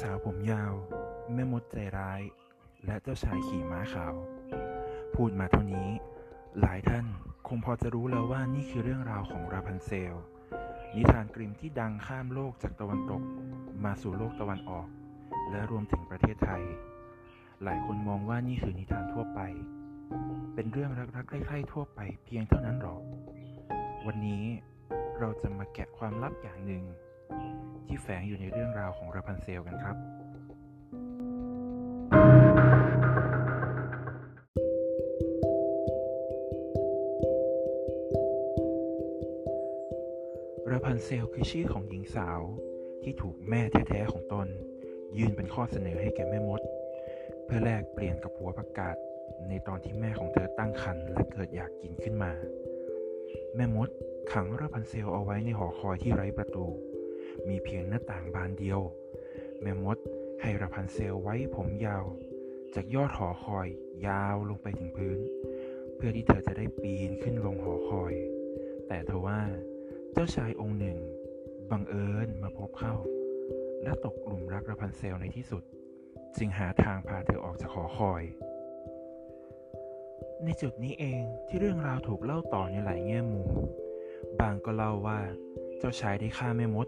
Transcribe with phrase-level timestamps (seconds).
[0.00, 0.74] สาวผมยาว
[1.34, 2.20] แม่มดใจร้าย
[2.84, 4.14] และเจ้าชายขี่ม้าขาว
[5.14, 5.88] พูดมาเท่านี้
[6.60, 7.06] หลายท่าน
[7.48, 10.16] คงพอจะรู้แล้วว่านี่คือเรื่องราวของราพันเซล
[10.96, 13.22] นิทานกริมที่ดังข้ามโลกจากตะวันตก
[13.84, 14.86] มาสู่โลกตะวันออก
[15.50, 16.64] และรวมถึงประเทศไทย
[17.62, 19.40] หลายคนมองว่านี่คือนิทานทั่วไป
[20.54, 22.96] เป็นเรื่องรักๆใคร่ๆทั่วไปเพียงเท่านั้นหรอ
[24.06, 24.44] วันนี้
[25.18, 26.84] เราจะมาแกะความลับอย่างหนึ่ง
[27.86, 29.96] ที่แฝงอยู่ในเรื่องราวของราพันเซลกันครับ
[40.70, 42.40] ราพันเซลคือชื่อของหญิงสาว
[43.02, 44.48] ที่ถูกแม่แท้ๆของตน
[45.18, 46.60] ยื่นเป็นข้อเสนอให้แก่แม่มด
[47.44, 48.96] เพื่อแลกเปลี่ยนกับหัวประกาศ
[49.48, 52.32] ในตอนที่แม่ของเธอตั้งครรภ์และเกิดอยากกินขึ้นมา
[53.56, 53.88] แม่มด
[54.32, 56.66] ขังราพันเซลเอาไว้ในหอคอยที่ไร้ประตู
[57.48, 58.80] มีเพียงหน้าต่างบานเดียว
[59.62, 59.96] แม่มด
[60.42, 62.04] ให้ราพันเซลไว้ผมยาว
[62.74, 63.68] จากยอดหอคอย
[64.06, 65.18] ยาวลงไปถึงพื้น
[65.96, 68.14] เพื่อที่เธอจะได้ปีนขึ้นลงหอคอย
[68.88, 69.40] แต่ทว่า
[70.12, 70.98] เจ้าชายองค์หนึ่ง
[71.70, 72.94] บังเอิญมาพบเข้า
[73.82, 75.62] และตกหลุมรักราพันเซลในที่สุด
[76.36, 78.22] จึงหาทางพาเธอออกจากหอคอย
[80.44, 83.48] ในจุดนี้เองที่เรื่องราวถูกเล่าต่อในหลายแง่มุม
[84.40, 85.18] บางก็เล่าว่า
[85.78, 86.86] เจ้าชายได้ฆ่าแม่มด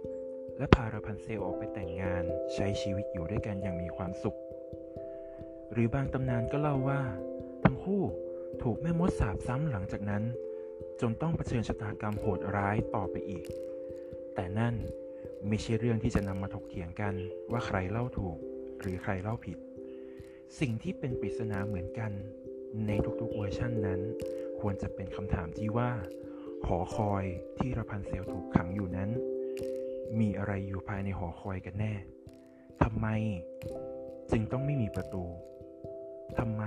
[0.60, 4.38] และพาราพันเซลออกไปแต่งงานใช้ชีวิตอยู่ด้วยกันอย่างมีความสุข
[5.72, 7.00] หรือบางตำนานก็เล่าว่า
[7.64, 8.02] ทั้งคู่
[8.62, 10.22] ถูกแม่มดสาบซ้ำหลังจากนั้น
[11.00, 13.46] จนต้องเผชิญชะตากรรมโหดร้ายต่อไปอีก
[14.34, 14.74] แต่นั่น
[15.48, 17.14] ไม่ใช่เรื่องที่จะนำมาถกเถียงกัน
[17.50, 18.38] ว่าใครเล่าถูก
[18.80, 19.58] หรือใครเล่าผิด
[20.60, 22.12] สิ่งที่เป็นปริศนาเหมือนกัน
[22.86, 24.00] ในทุกๆเวอร์ชันนั้น
[24.60, 25.90] ควรจะเป็นคำถามที่ว่า
[26.66, 27.24] หอคอย
[27.58, 29.10] ที่ราพันเซลถูกขังอยู่นั้น
[30.18, 31.92] มีอะไรอยู่ภายในหอคอยกันแน่
[32.82, 33.06] ทำไม
[34.30, 35.24] จึงต้องไม่มีประตู
[36.38, 36.64] ทำไม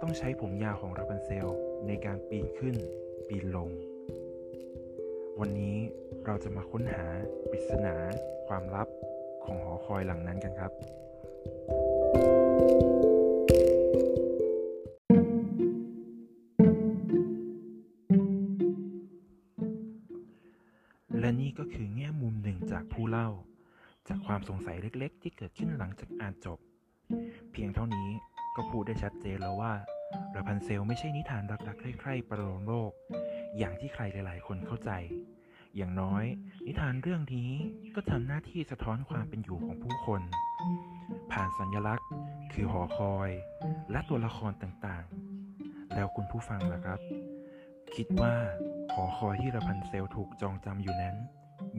[0.00, 1.46] ต้องใช้ผมยาวของราพันเซล
[1.86, 2.74] ในการปีนขึ้น
[3.28, 3.68] ปีนลง
[5.40, 5.76] วันนี้
[6.26, 7.04] เราจะมาค้นหา
[7.50, 7.94] ปริศนา
[8.46, 8.88] ความลับ
[9.44, 10.72] ของหอคอยหลังนั้นกันครับ
[12.32, 12.41] แล
[22.92, 23.28] ผู้เล่า
[24.08, 26.58] จากความสงสัยเล็กๆ ที่เกิดขึ้นหลังจากอ่านจบ
[27.52, 28.08] เพียงเท่านี้
[28.56, 29.72] ก็พูดได้ชัดเจนแล้วว่า
[30.34, 32.92] ราพันเซลไม่ใช่นิทานรักๆใคร่ๆประโลมโลก
[33.58, 34.90] อย่างที่ใครหลายๆ คนเข้าใจ
[35.76, 36.24] อย่างน้อย
[36.66, 37.50] นิทานเรื่องนี้
[37.94, 40.22] ก็ทำหน้าที่สะท้อนความเป็นอยู่ของผู้คน
[41.32, 42.08] ผ่านสัญลักษณ์
[42.52, 43.30] คือหอคอย
[43.90, 47.00] และตัวละครต่างๆ แล้วคุณผู้ฟังล่ะครับ
[47.94, 48.34] คิดว่า
[48.92, 51.16] หอคอยที่ราพันเซลถูกจองจำอยู่นั้น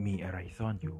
[0.06, 0.98] มีอะไรซ่อนอยู่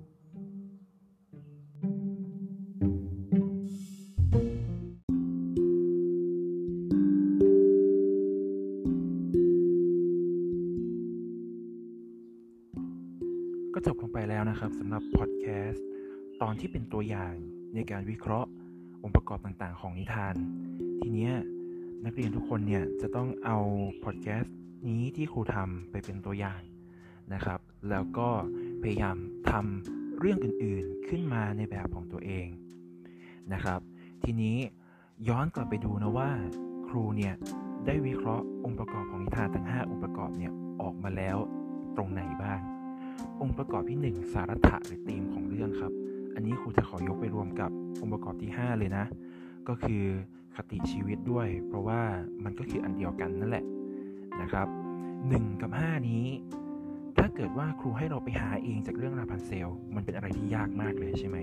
[13.74, 15.86] ก็จบลงไปแล้วนะครับสำหรับพอดแคสต์
[16.42, 17.34] ตอนที่เป็นตัวอย่าง
[17.74, 18.50] ในการวิเคราะห์
[19.02, 20.34] องค์ประกอบต่างๆ ของนิทาน
[21.00, 21.34] ทีเนี้ย
[22.04, 23.58] นักเรียนทุกคนเนี่ยจะต้องเอา
[24.04, 24.54] พอดแคสต์
[24.88, 26.60] นี้ที่ครูทำไปเป็นตัวอย่าง
[27.32, 28.28] นะครับ แล้วก็
[28.82, 29.16] พยายาม
[29.50, 32.46] ทำเรื่องอื่นๆขึ้นมาในแบบของตัวเอง
[33.52, 33.80] นะครับ
[34.24, 34.56] ทีนี้
[35.28, 36.30] ย้อนกลับไปดูนะว่า
[36.88, 37.34] ครูเนี่ย
[37.86, 40.52] ได้วิเคราะห์องค์ประกอบของนิทานทั้ง 5 องค์ประกอบเนี่ย
[40.82, 41.36] ออกมาแล้ว
[41.96, 42.60] ตรงไหนบ้าง
[43.40, 45.92] องค์ประกอบที่ 1 สาระหรือธีมของเรื่องครับ
[46.34, 47.70] อันนี้ครูจะขอยกไปรวมกับ
[48.00, 49.04] องค์ประกอบที่ 5 เลยนะ
[49.68, 50.04] ก็คือ
[50.56, 52.00] คติชีวิตด้วย เพราะว่า
[52.44, 53.64] มันก็คืออันเดียวกันนั่นแหละ
[54.42, 54.68] นะครับ
[55.14, 56.24] 1 กับ 5 นี้
[57.18, 61.38] ถ้าเกิดว่าครูให้เราไปหาเองจากเรื่องราพันเซล มันเป็นอะไรที่ยากมากเลยใช่ไหม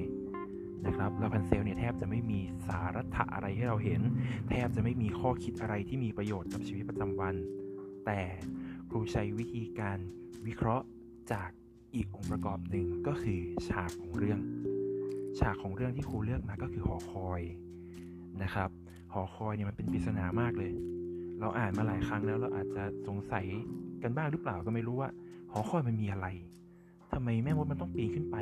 [0.86, 4.02] นะครับราพันเซลเนี่ยแทบจะไม่มีสาระอะไรให้เราเห็น
[4.50, 7.36] แทบจะไม่มีข้อคิดอะไรที่มีประโยชน์กับชีวิตประจำวัน
[8.06, 8.22] แต่
[8.90, 10.00] ครูใช้วิธีการ
[10.48, 10.86] วิเคราะห์
[11.32, 11.50] จาก
[11.96, 14.40] อีกองค์ประกอบหนึ่งก็คือฉากของเรื่อง
[15.40, 17.42] ฉากของเรื่องที่ครูเลือกมาก็คือหอคอย
[18.44, 18.70] นะครับ
[19.14, 20.72] หอคอยเนี่ยมันเป็นปริศนามากเลย
[21.40, 23.46] เราอ่านมาหลายครั้งแล้วเราอาจจะสงสัย
[24.04, 25.10] กันบ้างหรือเปล่าก็ไม่รู้ว่า
[25.52, 26.28] หอคอยมันมีอะไร
[27.14, 28.38] ทำไมแม่มดมันต้องปีนขึ้นไป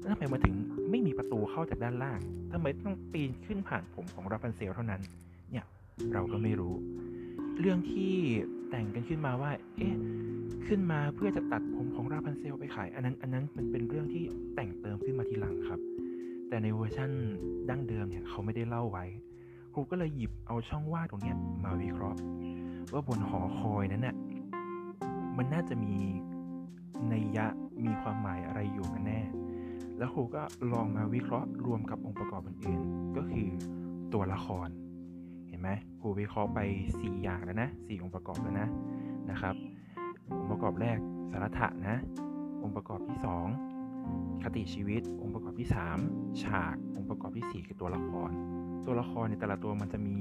[0.00, 0.54] แล้วทำไมมาถึง
[0.90, 2.18] ไม่มีประตูเข้าจากด้านล่าง
[2.52, 5.00] ทำไมต้องปีนขึ้นผ่านผมของราพันเซลเท่านั้น
[5.50, 5.66] เนี่ย
[6.12, 6.74] เราก็ไม่รู้
[7.60, 8.14] เรื่องที่
[8.70, 9.94] แต่งกันขึ้นมาว่า เอ๊ะ
[10.66, 14.22] ขึ้นมาเพื่อจะตัดผมของราพันเซลไปขาย อันนั้น อันนั้นมันเป็นเรื่องที่
[14.54, 15.80] แต่งเติมขึ้นมาทีหลังครับ
[16.48, 17.10] แต่ในเวอร์ชั่น
[17.70, 19.04] ดั้งเดิมเนี่ยเขาไม่ได้เล่าไว้
[19.72, 22.18] ครูก็เลยหยิบเอาช่องว่างตรงเนี้ยมาวิเคราะห์
[22.92, 24.16] ว่าบนหอคอยนั้นเนี่ย
[25.36, 25.94] มันน่าจะมี
[27.12, 27.46] นัยยะ
[27.84, 29.20] มีความหมายอะไรอยู่กันแน่
[29.98, 30.42] แล้วครูก็
[30.72, 33.48] ลองมาวิเคราะห์รวมกับองค์ประกอบอื่นๆ ก็คือ
[34.14, 34.68] ตัวละคร
[35.48, 35.70] เห็นไหม
[36.00, 36.58] ครูวิเคราะห์ไป
[36.90, 38.68] 4 อย่างแล้วนะ 4 องค์ประกอบแล้วนะ
[39.30, 39.54] นะครับ
[40.38, 40.98] องค์ประกอบแรก
[41.30, 41.96] สาระถะนะ
[42.62, 43.18] องค์ประกอบที่
[43.80, 45.68] 2 คติชีวิต องค์ประกอบที่
[46.04, 48.30] 3 ฉาก องค์ประกอบที่ 4 คือตัวละคร
[48.86, 50.18] ตัวละครในแต่ละตัวมันจะมี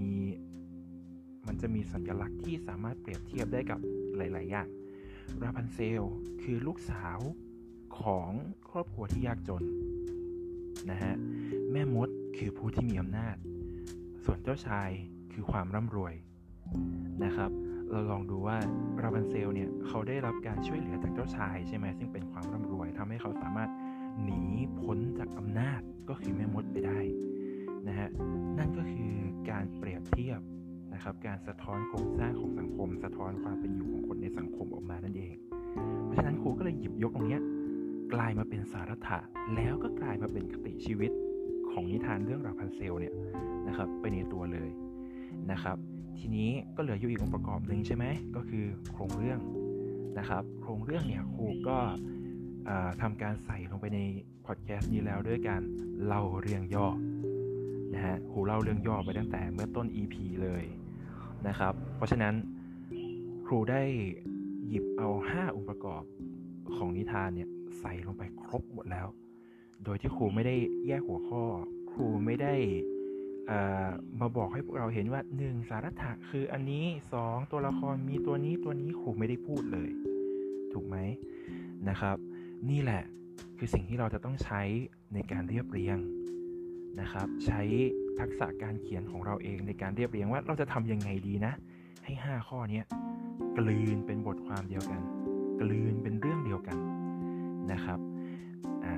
[1.48, 3.80] มันจะมีสัญลักษณ์ที่สามารถเปรียบเทียบได้กับ
[4.18, 4.68] หลาย ๆ อย่าง
[5.43, 6.03] ราพันเซล
[6.41, 7.19] คือลูกสาว
[8.01, 8.29] ของ
[8.69, 9.63] ครอบครัวที่ยากจน
[10.91, 11.13] นะฮะ
[11.71, 13.35] แม่มดคือผู้ที่มีอำนาจ
[14.23, 14.89] ส่วนเจ้าชาย
[15.33, 16.13] คือความร่ำรวย
[17.23, 17.51] นะครับ
[17.89, 18.57] เราลองดูว่า
[19.01, 23.69] ราบันเซลเนี่ยเขาได้รับการช่วยเหลือจากเจ้าชายใช่ไหมซึ่งเป็นความร่ำรวยทำให้เขาสามารถ
[24.23, 24.43] หนี
[24.79, 26.99] พ้นจากอำนาจก็คือแม่มดไปได้
[27.87, 28.09] นะฮะ
[28.57, 29.13] นั่นก็คือ
[29.49, 30.41] การเปรียบเทียบ
[30.94, 35.36] นะครับ การสะท้อนโครงสร้างของสังคม สะท้อนความเป็นอยู่ของคนในสังคมออกมานั่นเอง
[36.03, 37.39] เพราะฉะนั้นครูก็เลยหยิบยกตรงนี้
[38.13, 39.19] กลายมาเป็นสาระถะ
[39.56, 41.12] แล้วก็กลายมาเป็นคติชีวิต
[41.71, 43.13] ของนิทานเรื่องราพันเซลเนี่ย
[43.68, 44.69] นะครับไปในตัวเลย
[45.51, 45.77] นะครับ
[46.19, 49.39] ทีนี้ก็เหลืออยู่อีกองค์ประกอบหนึ่งใช่ไหมก็คือโครงเรื่อง
[50.19, 51.77] นะครับ โครงเรื่องเนี่ยครูก็
[53.01, 54.00] ทำการใส่ลงไปใน
[54.45, 55.62] พอดแคสต์นี้แล้วด้วยการ
[56.06, 56.88] เล่าเรื่องย่อ
[57.94, 60.63] นะฮะครูเล่าเรื่องย่อไปตั้งแต่เมื่อต้น EP เลย
[61.47, 62.33] นะครับ เพราะฉะนั้น
[63.45, 63.81] ครูได้
[64.68, 66.03] หยิบเอา 5 องค์ประกอบ
[66.75, 67.50] ของนิทานเนี่ย
[67.80, 69.07] ใส่ลงไปครบหมดแล้ว
[69.83, 70.56] โดยที่ครูไม่ได้
[70.88, 71.44] แยกหัวข้อ
[71.91, 72.56] ครูไม่ได้
[74.19, 76.85] มาบอกให้พวกเราเห็นว่า 1 สาระถะคืออันนี้
[77.19, 79.89] 2 ตัวละครมีตัวนี้ตัวนี้ครูไม่ได้พูดเลย
[80.74, 80.97] ถูกไหม
[81.89, 82.18] นะครับ
[82.69, 83.03] นี่แหละ
[83.57, 84.62] คือสิ่งที่เราจะต้องใช้
[85.13, 85.97] ในการเรียบเรียง
[87.01, 87.62] นะครับ ใช้
[88.19, 91.53] ทักษะการเขียนของเราเองในการเรียบเรียงว่าเราจะทำยังไงดีนะ
[92.06, 92.81] ให้ 5 ข้อนี้
[93.57, 95.01] กลืนเป็นบทความเดียวกัน
[95.62, 96.77] กลืนเป็นเรื่องเดียวกัน
[97.71, 98.00] นะครับ
[98.83, 98.95] อ่า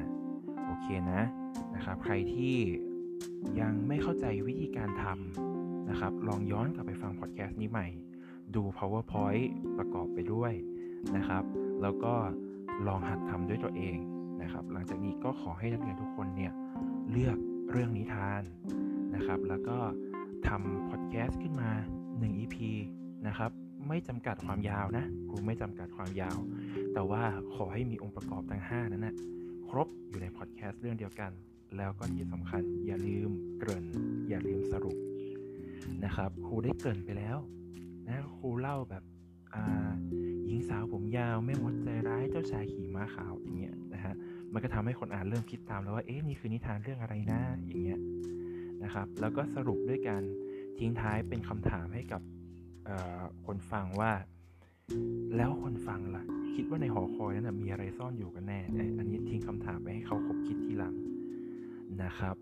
[0.66, 1.22] โอเคนะ
[1.76, 2.56] นะครับ ใครที่
[3.60, 7.88] ยังไม่เข้าใจวิธีการทำนะครับ ลองย้อนกลับไปฟังพอดแคสต์นี้ใหม่
[8.56, 9.48] ดู powerpoint
[9.78, 10.54] ประกอบไปด้วย
[11.16, 11.44] นะครับ
[11.82, 12.14] แล้วก็
[12.88, 13.98] ลองหัดทำด้วยตัวเอง
[14.42, 16.52] นะครับ หลังจากนี้ก็ขอให้นักเรียนทุกคนเนี่ย
[17.12, 17.38] เลือก
[17.72, 18.42] เรื่องนิทาน
[19.16, 19.78] นะครับ แล้วก็
[20.48, 21.70] ทำพอดแคสต์ขึ้นมา
[22.06, 22.58] 1 EP
[23.28, 23.52] นะครับ
[23.88, 26.38] ไม่จำกัดความยาวนะครูไม่จำกัดความยาว
[26.94, 27.24] แต่ว่า
[27.56, 29.16] ขอให้มีองค์ประกอบทั้ง 5 นั้นนะ
[29.70, 31.32] ครบอยู่ในพอดแคสต์เรื่องเดียวกัน
[31.78, 33.30] แล้วก็ที่สำคัญอย่าลืม
[33.60, 33.86] เกริ่น
[34.30, 34.98] อย่าลืมสรุป
[36.06, 37.38] นะครับ ครูได้เกริ่นไปแล้ว
[38.08, 39.04] นะครูเล่าแบบ
[40.46, 43.76] หญิงสาวผมยาวแม่มดใจร้ายเจ้าชายขี่ม้าขาวอย่างเงี้ย
[44.54, 48.00] มันก็ทำให้คนอ่านเริ่มคิดตามแล้วว่าเอ๊ะนี่คือนิทานเรื่องอะไรนะอย่างเงี้ย
[48.84, 50.24] นะครับ แล้วก็สรุปด้วยการ
[50.78, 52.22] ทิ้งท้ายเป็นคำถามให้กับ
[53.46, 54.12] คนฟังว่า
[55.36, 56.24] แล้วคนฟังล่ะ
[56.56, 58.60] คิดว่าในหอคอยนั้นมีอะไรซ่อนอยู่กันแน่
[58.98, 60.96] อันนี้ทิ้งคำถามไปให้เขาคบคิดทีหลัง
[62.04, 62.36] นะครับ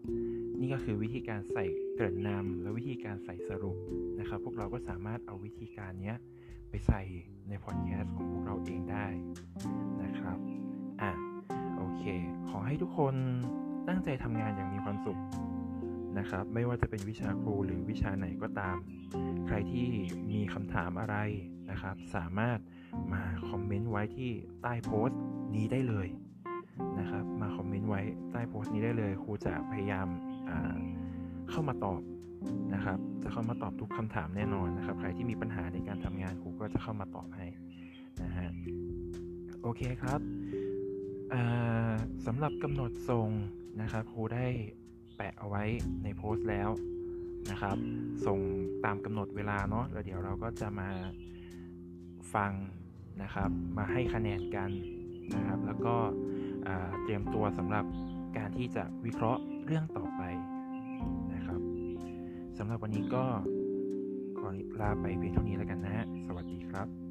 [0.60, 1.66] นี่ก็คือวิธีการใส่
[1.96, 3.78] เกริ่นนำและวิธีการใส่สรุป
[4.20, 6.14] นะครับ พวกเราก็สามารถเอาวิธีการนี้
[6.70, 7.02] ไปใส่
[7.50, 9.06] ในพอดแคสต์ของพวกเราเองได้
[10.04, 10.38] นะครับ
[11.02, 11.29] อะโอ
[12.00, 12.06] เค
[12.50, 13.16] ขอให้ทุกคน
[13.88, 15.20] ตั้งใจทำงานอย่างมีความสุข
[16.20, 18.76] นะครับ ไม่ว่าจะเป็นวิชาครูหรือวิชาไหนก็ตาม
[19.48, 19.88] ใครที่
[20.32, 21.16] มีคำถามอะไร
[21.72, 22.60] นะครับ สามารถ
[23.14, 24.32] มาคอมเมนต์ไว้ที่
[24.62, 25.20] ใต้โพสต์
[25.56, 26.08] นี้ได้เลย
[27.00, 30.08] นะครับ มาคอมเมนต์ไว้ใต้โพสต์นี้ได้เลย ครูจะพยายาม
[31.50, 32.02] เข้ามาตอบ
[32.74, 37.46] นะครับ จะเข้ามาตอบทุกคำถามแน่นอนนะครับ ใครที่มีปัญหาในการทำงานครูก็จะเข้ามาตอบให้
[38.24, 38.50] นะฮะ
[39.62, 40.20] โอเคครับ
[42.26, 43.30] สำหรับกำหนดทรง
[43.82, 44.46] นะครับครูได้
[45.18, 45.64] แปะเอาไว้
[46.04, 46.70] ในโพสต์แล้ว
[47.52, 47.78] นะครับ
[48.26, 48.40] ส่ง
[48.86, 50.90] ตามกำหนดเวลาเนาะแล้วเดี๋ยวเราก็จะมา
[52.34, 52.52] ฟัง
[53.22, 54.70] นะครับ มาให้คะแนนกัน
[55.36, 55.96] นะครับ แล้วก็
[57.04, 57.86] เตรียมตัวสำหรับ
[58.38, 60.22] การที่จะวิเคราะห์เรื่องต่อไป
[61.36, 61.62] นะครับ
[62.58, 63.24] สำหรับวันนี้ก็
[64.40, 64.48] ขอ
[64.82, 67.09] ลาไปเพียงเท่านี้แล้วกันนะฮะสวัสดีครับ